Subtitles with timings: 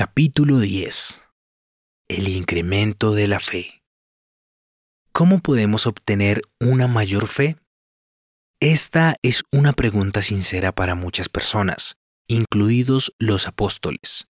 [0.00, 1.22] Capítulo 10.
[2.06, 3.82] El incremento de la fe.
[5.10, 7.56] ¿Cómo podemos obtener una mayor fe?
[8.60, 11.96] Esta es una pregunta sincera para muchas personas,
[12.28, 14.28] incluidos los apóstoles.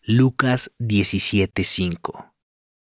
[0.00, 2.32] Lucas 17:5.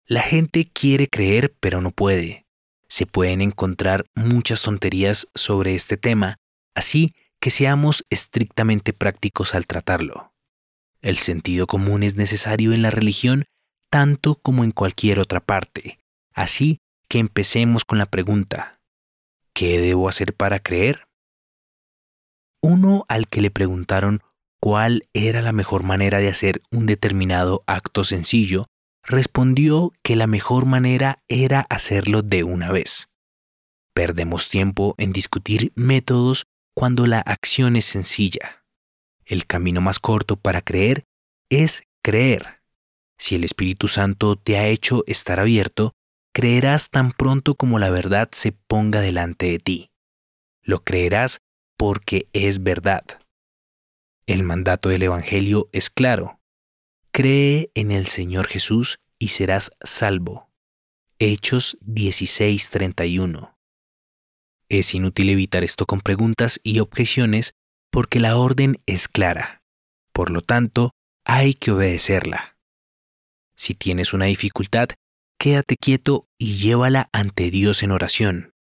[0.05, 2.45] La gente quiere creer pero no puede.
[2.89, 6.35] Se pueden encontrar muchas tonterías sobre este tema,
[6.75, 10.33] así que seamos estrictamente prácticos al tratarlo.
[11.01, 13.45] El sentido común es necesario en la religión
[13.89, 15.99] tanto como en cualquier otra parte,
[16.33, 18.81] así que empecemos con la pregunta,
[19.53, 21.07] ¿qué debo hacer para creer?
[22.61, 24.21] Uno al que le preguntaron
[24.59, 28.67] cuál era la mejor manera de hacer un determinado acto sencillo,
[29.03, 33.07] respondió que la mejor manera era hacerlo de una vez.
[33.93, 36.45] Perdemos tiempo en discutir métodos
[36.75, 38.65] cuando la acción es sencilla.
[39.27, 41.03] El camino más corto para creer
[41.49, 42.61] es creer.
[43.17, 45.93] Si el Espíritu Santo te ha hecho estar abierto,
[46.33, 49.91] creerás tan pronto como la verdad se ponga delante de ti.
[50.63, 51.41] Lo creerás
[51.75, 53.03] porque es verdad.
[54.27, 56.39] El mandato del Evangelio es claro.
[57.11, 60.49] Cree en el Señor Jesús y serás salvo.
[61.19, 63.57] Hechos 16:31.
[64.69, 67.55] Es inútil evitar esto con preguntas y objeciones
[67.91, 69.61] porque la orden es clara.
[70.13, 70.91] Por lo tanto,
[71.25, 72.57] hay que obedecerla.
[73.55, 74.89] Si tienes una dificultad,
[75.39, 78.53] quédate quieto y llévala ante Dios en oración.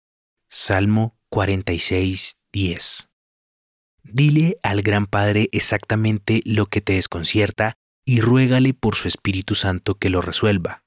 [0.49, 3.09] Salmo 46:10.
[4.03, 7.75] Dile al Gran Padre exactamente lo que te desconcierta
[8.05, 10.85] y ruégale por su Espíritu Santo que lo resuelva.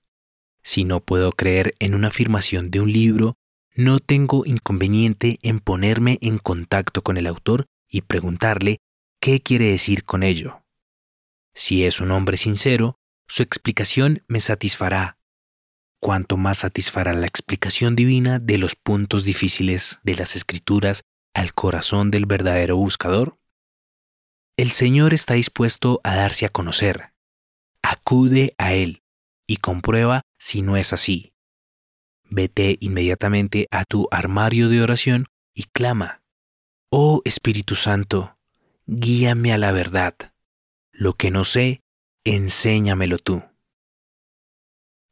[0.64, 3.36] Si no puedo creer en una afirmación de un libro,
[3.76, 8.80] no tengo inconveniente en ponerme en contacto con el autor y preguntarle
[9.20, 10.64] qué quiere decir con ello.
[11.54, 15.18] Si es un hombre sincero, su explicación me satisfará.
[16.00, 21.04] Cuanto más satisfará la explicación divina de los puntos difíciles de las escrituras
[21.34, 23.38] al corazón del verdadero buscador?
[24.58, 27.14] El Señor está dispuesto a darse a conocer.
[27.82, 29.04] Acude a Él
[29.48, 31.34] y comprueba si no es así.
[32.24, 36.22] Vete inmediatamente a tu armario de oración y clama.
[36.92, 38.36] Oh Espíritu Santo,
[38.88, 40.16] guíame a la verdad.
[40.92, 41.82] Lo que no sé,
[42.24, 43.44] enséñamelo tú.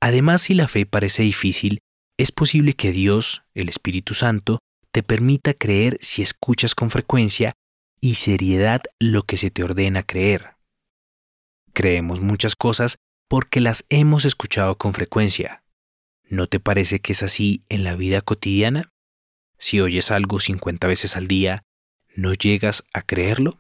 [0.02, 1.82] Además, si la fe parece difícil,
[2.18, 4.58] es posible que Dios, el Espíritu Santo,
[4.92, 7.54] te permita creer si escuchas con frecuencia
[8.02, 10.56] y seriedad lo que se te ordena creer.
[11.74, 15.64] Creemos muchas cosas porque las hemos escuchado con frecuencia.
[16.28, 18.92] ¿No te parece que es así en la vida cotidiana?
[19.60, 21.64] Si oyes algo 50 veces al día,
[22.18, 23.60] ¿no llegas a creerlo?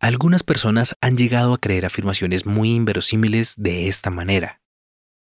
[0.00, 4.62] Algunas personas han llegado a creer afirmaciones muy inverosímiles de esta manera.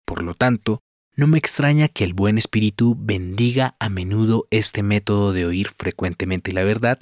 [0.05, 0.81] Por lo tanto,
[1.15, 6.51] no me extraña que el buen espíritu bendiga a menudo este método de oír frecuentemente
[6.51, 6.99] la verdad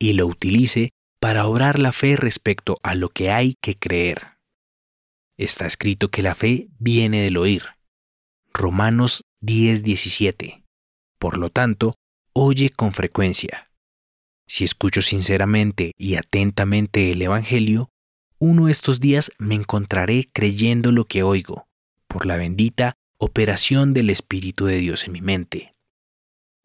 [0.00, 0.90] y lo utilice
[1.20, 4.38] para obrar la fe respecto a lo que hay que creer.
[5.38, 7.62] Está escrito que la fe viene del oír.
[8.52, 10.64] Romanos 10:17.
[11.20, 11.94] Por lo tanto,
[12.32, 13.69] oye con frecuencia.
[14.50, 17.92] Si escucho sinceramente y atentamente el Evangelio,
[18.40, 21.68] uno de estos días me encontraré creyendo lo que oigo,
[22.08, 25.76] por la bendita operación del Espíritu de Dios en mi mente.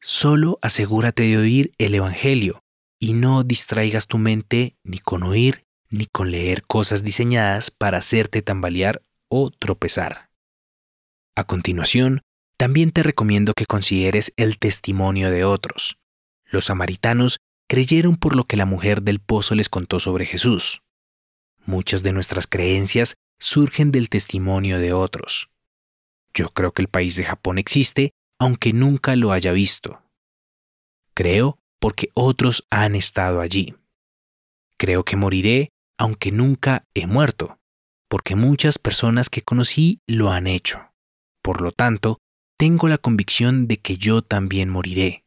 [0.01, 2.63] Solo asegúrate de oír el Evangelio
[2.99, 8.41] y no distraigas tu mente ni con oír ni con leer cosas diseñadas para hacerte
[8.41, 10.31] tambalear o tropezar.
[11.35, 12.23] A continuación,
[12.57, 15.99] también te recomiendo que consideres el testimonio de otros.
[16.45, 17.37] Los samaritanos
[17.67, 20.81] creyeron por lo que la mujer del pozo les contó sobre Jesús.
[21.65, 25.49] Muchas de nuestras creencias surgen del testimonio de otros.
[26.33, 30.01] Yo creo que el país de Japón existe, aunque nunca lo haya visto.
[31.13, 33.75] Creo porque otros han estado allí.
[34.77, 37.57] Creo que moriré, aunque nunca he muerto,
[38.09, 40.91] porque muchas personas que conocí lo han hecho.
[41.41, 42.19] Por lo tanto,
[42.57, 45.24] tengo la convicción de que yo también moriré.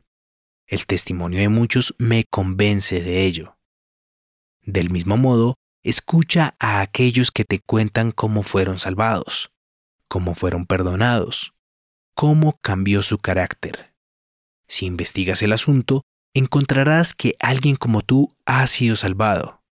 [0.69, 3.57] El testimonio de muchos me convence de ello.
[4.63, 9.51] Del mismo modo, escucha a aquellos que te cuentan cómo fueron salvados
[10.09, 11.55] cómo fueron perdonados,
[12.15, 13.95] cómo cambió su carácter.
[14.67, 16.03] Si investigas el asunto,
[16.35, 19.63] encontrarás que alguien como tú ha sido salvado.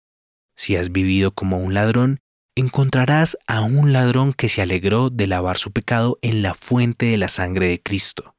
[0.54, 2.20] Si has vivido como un ladrón,
[2.54, 7.19] encontrarás a un ladrón que se alegró de lavar su pecado en la fuente de
[7.19, 8.36] la sangre de Cristo.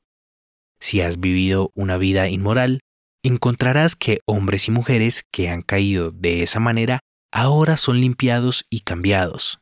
[0.79, 2.81] Si has vivido una vida inmoral,
[3.23, 6.99] encontrarás que hombres y mujeres que han caído de esa manera
[7.31, 9.59] ahora son limpiados y cambiados.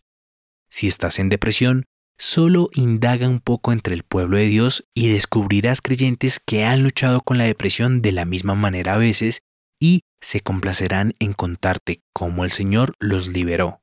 [0.70, 1.86] Si estás en depresión,
[2.18, 7.22] solo indaga un poco entre el pueblo de Dios y descubrirás creyentes que han luchado
[7.22, 9.40] con la depresión de la misma manera a veces
[9.80, 13.82] y se complacerán en contarte cómo el Señor los liberó.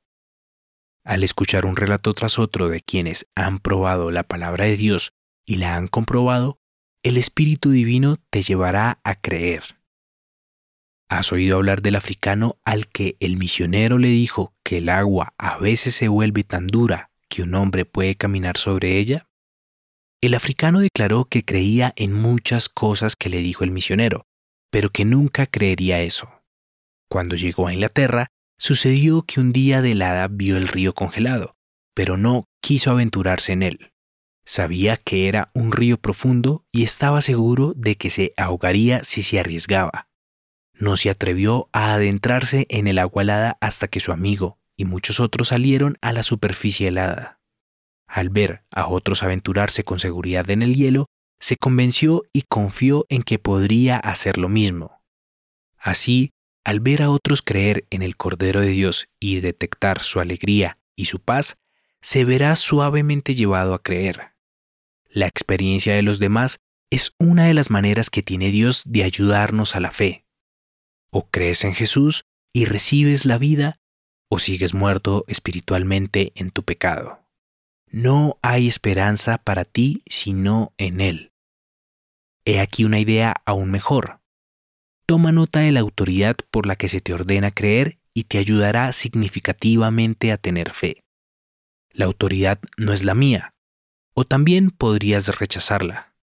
[1.05, 5.11] Al escuchar un relato tras otro de quienes han probado la palabra de Dios
[5.45, 6.59] y la han comprobado,
[7.03, 9.77] el Espíritu Divino te llevará a creer.
[11.09, 15.57] ¿Has oído hablar del africano al que el misionero le dijo que el agua a
[15.57, 19.27] veces se vuelve tan dura que un hombre puede caminar sobre ella?
[20.21, 24.25] El africano declaró que creía en muchas cosas que le dijo el misionero,
[24.71, 26.41] pero que nunca creería eso.
[27.09, 28.27] Cuando llegó a Inglaterra,
[28.57, 31.57] sucedió que un día de helada vio el río congelado,
[31.93, 33.92] pero no quiso aventurarse en él.
[34.45, 39.39] Sabía que era un río profundo y estaba seguro de que se ahogaría si se
[39.39, 40.09] arriesgaba.
[40.73, 45.19] No se atrevió a adentrarse en el agua helada hasta que su amigo y muchos
[45.19, 47.39] otros salieron a la superficie helada.
[48.07, 51.07] Al ver a otros aventurarse con seguridad en el hielo,
[51.39, 55.01] se convenció y confió en que podría hacer lo mismo.
[55.77, 56.31] Así,
[56.63, 61.05] al ver a otros creer en el Cordero de Dios y detectar su alegría y
[61.05, 61.57] su paz,
[62.01, 64.32] se verá suavemente llevado a creer.
[65.15, 66.57] La experiencia de los demás
[66.89, 70.25] es una de las maneras que tiene Dios de ayudarnos a la fe.
[71.11, 73.79] O crees en Jesús y recibes la vida,
[74.27, 77.19] o sigues muerto espiritualmente en tu pecado.
[77.91, 81.31] No hay esperanza para ti sino en Él.
[82.43, 84.19] He aquí una idea aún mejor.
[85.05, 88.91] Toma nota de la autoridad por la que se te ordena creer y te ayudará
[88.93, 91.03] significativamente a tener fe.
[91.91, 93.52] La autoridad no es la mía,
[94.13, 96.13] o también podrías rechazarla.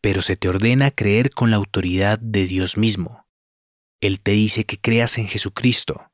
[0.00, 3.26] Pero se te ordena creer con la autoridad de Dios mismo.
[4.00, 6.10] Él te dice que creas en Jesucristo.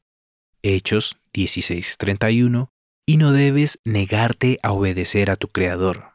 [0.62, 2.70] Hechos 16:31,
[3.06, 6.12] y no debes negarte a obedecer a tu Creador.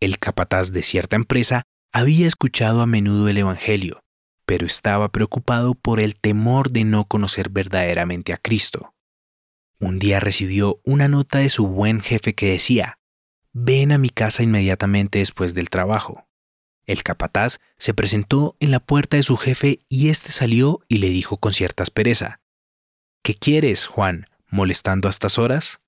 [0.00, 4.00] El capataz de cierta empresa había escuchado a menudo el Evangelio,
[4.46, 8.94] pero estaba preocupado por el temor de no conocer verdaderamente a Cristo.
[9.78, 12.98] Un día recibió una nota de su buen jefe que decía,
[13.54, 16.26] Ven a mi casa inmediatamente después del trabajo.
[16.86, 21.10] El capataz se presentó en la puerta de su jefe y éste salió y le
[21.10, 22.40] dijo con cierta aspereza,
[23.22, 25.80] ¿Qué quieres, Juan, molestando a estas horas?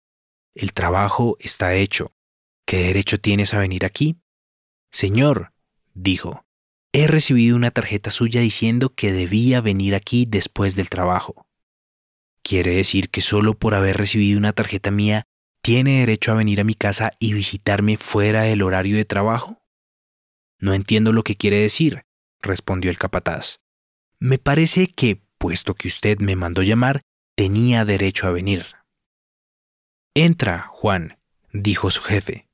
[0.54, 2.12] El trabajo está hecho.
[2.66, 4.16] ¿Qué derecho tienes a venir aquí?
[4.90, 5.52] Señor,
[5.94, 6.44] dijo,
[6.92, 11.46] he recibido una tarjeta suya diciendo que debía venir aquí después del trabajo.
[12.42, 15.26] ¿Quiere decir que solo por haber recibido una tarjeta mía
[15.64, 19.62] tiene derecho a venir a mi casa y visitarme fuera del horario de trabajo?
[20.58, 22.04] No entiendo lo que quiere decir,
[22.42, 23.60] respondió el capataz.
[24.18, 27.00] Me parece que, puesto que usted me mandó llamar,
[27.34, 28.66] tenía derecho a venir.
[30.12, 31.16] Entra, Juan,
[31.54, 32.46] dijo su jefe.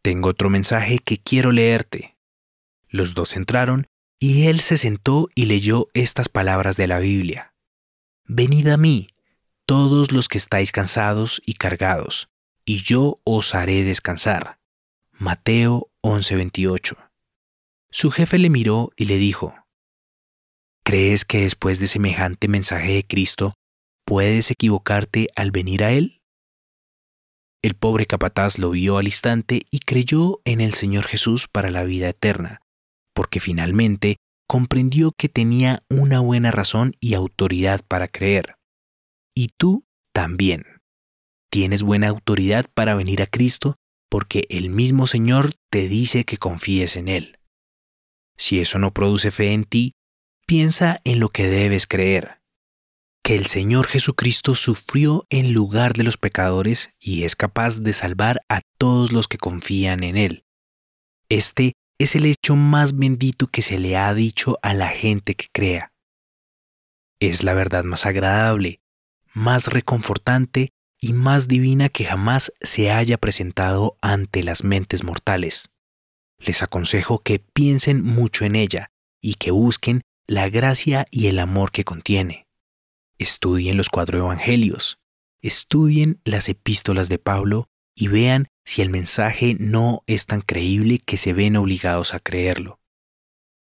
[0.00, 2.16] Tengo otro mensaje que quiero leerte.
[2.88, 3.86] Los dos entraron
[4.18, 7.52] y él se sentó y leyó estas palabras de la Biblia.
[8.24, 9.08] Venid a mí,
[9.70, 12.28] todos los que estáis cansados y cargados,
[12.64, 14.58] y yo os haré descansar.
[15.12, 16.96] Mateo 11:28.
[17.88, 19.54] Su jefe le miró y le dijo,
[20.82, 23.54] ¿Crees que después de semejante mensaje de Cristo
[24.04, 26.20] puedes equivocarte al venir a Él?
[27.62, 31.84] El pobre capataz lo vio al instante y creyó en el Señor Jesús para la
[31.84, 32.60] vida eterna,
[33.14, 34.16] porque finalmente
[34.48, 38.56] comprendió que tenía una buena razón y autoridad para creer
[39.34, 40.64] y tú también.
[41.50, 43.76] Tienes buena autoridad para venir a Cristo
[44.08, 47.38] porque el mismo Señor te dice que confíes en Él.
[48.36, 49.94] Si eso no produce fe en ti,
[50.46, 52.40] piensa en lo que debes creer.
[53.22, 58.40] Que el Señor Jesucristo sufrió en lugar de los pecadores y es capaz de salvar
[58.48, 60.44] a todos los que confían en Él.
[61.28, 65.46] Este es el hecho más bendito que se le ha dicho a la gente que
[65.52, 65.92] crea.
[67.20, 68.79] Es la verdad más agradable,
[69.32, 75.70] más reconfortante y más divina que jamás se haya presentado ante las mentes mortales.
[76.38, 81.72] Les aconsejo que piensen mucho en ella y que busquen la gracia y el amor
[81.72, 82.46] que contiene.
[83.18, 84.98] Estudien los cuatro evangelios,
[85.42, 91.16] estudien las epístolas de Pablo y vean si el mensaje no es tan creíble que
[91.16, 92.78] se ven obligados a creerlo.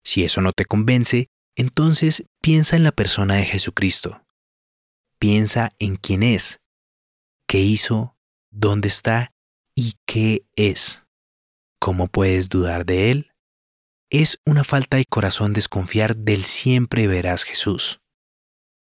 [0.04, 4.22] Si eso no te convence, entonces piensa en la persona de Jesucristo
[5.22, 6.58] Piensa en quién es,
[7.46, 8.16] qué hizo,
[8.50, 9.32] dónde está
[9.72, 11.04] y qué es.
[11.78, 13.30] ¿Cómo puedes dudar de él?
[14.10, 18.00] Es una falta de corazón desconfiar del siempre verás Jesús.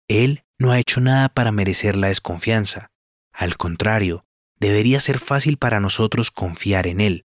[0.07, 2.91] Él no ha hecho nada para merecer la desconfianza.
[3.31, 4.23] Al contrario,
[4.59, 7.25] debería ser fácil para nosotros confiar en Él.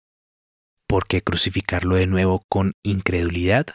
[0.87, 3.69] ¿Por qué crucificarlo de nuevo con incredulidad?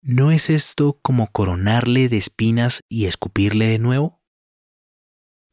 [0.00, 4.17] ¿No es esto como coronarle de espinas y escupirle de nuevo?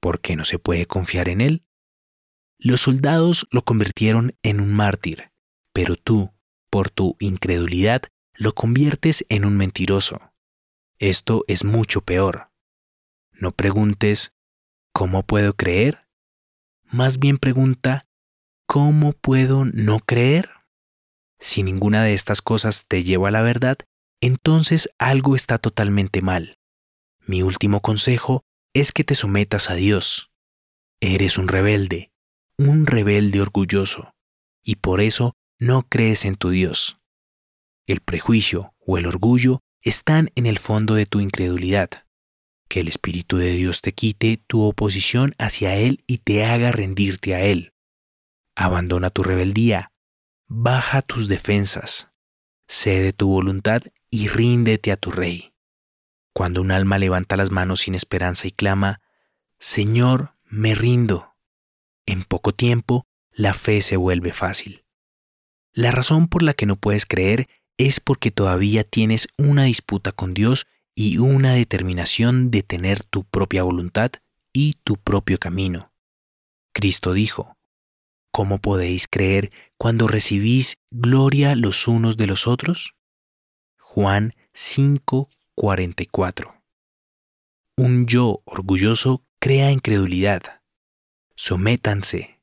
[0.06, 1.66] ¿Por qué no se puede confiar en Él?
[2.60, 5.32] Los soldados lo convirtieron en un mártir,
[5.74, 6.32] pero tú,
[6.70, 8.04] por tu incredulidad,
[8.36, 10.32] lo conviertes en un mentiroso.
[11.00, 12.52] Esto es mucho peor.
[13.32, 14.32] No preguntes,
[14.94, 16.08] ¿cómo puedo creer?
[16.84, 18.06] Más bien pregunta,
[18.68, 20.52] ¿cómo puedo no creer?
[21.40, 23.80] Si ninguna de estas cosas te lleva a la verdad,
[24.22, 26.60] entonces algo está totalmente mal.
[27.26, 28.46] Mi último consejo
[28.76, 30.30] es que te sometas a Dios.
[31.00, 32.12] Eres un rebelde,
[32.58, 34.14] un rebelde orgulloso,
[34.64, 37.00] y por eso no crees en tu Dios.
[37.88, 41.90] El prejuicio o el orgullo están en el fondo de tu incredulidad.
[42.68, 47.34] Que el Espíritu de Dios te quite tu oposición hacia Él y te haga rendirte
[47.34, 47.72] a Él.
[48.56, 49.94] Abandona tu rebeldía,
[50.48, 52.10] baja tus defensas,
[52.68, 55.55] cede tu voluntad y ríndete a tu Rey.
[56.38, 59.00] Cuando un alma levanta las manos sin esperanza y clama,
[59.58, 61.34] Señor, me rindo,
[62.06, 64.84] en poco tiempo la fe se vuelve fácil.
[65.72, 70.34] La razón por la que no puedes creer es porque todavía tienes una disputa con
[70.34, 74.12] Dios y una determinación de tener tu propia voluntad
[74.52, 75.94] y tu propio camino.
[76.74, 77.58] Cristo dijo,
[78.32, 82.94] ¿Cómo podéis creer cuando recibís gloria los unos de los otros?
[83.78, 84.36] Juan
[85.56, 86.62] 5:44
[87.78, 90.62] Un yo orgulloso crea incredulidad.
[91.36, 92.42] Sométanse,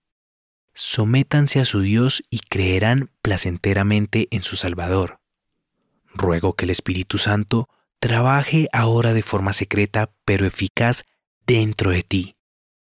[0.75, 5.21] sométanse a su Dios y creerán placenteramente en su Salvador.
[6.15, 7.69] Ruego que el Espíritu Santo
[8.01, 11.05] trabaje ahora de forma secreta pero eficaz
[11.47, 12.37] dentro de ti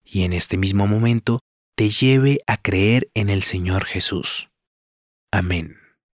[0.03, 1.39] y en este mismo momento
[1.75, 4.49] te lleve a creer en el Señor Jesús.
[5.31, 5.84] Amén.